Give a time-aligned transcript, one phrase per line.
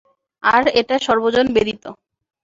[0.43, 1.83] আর এটা সর্বজন বেদিত।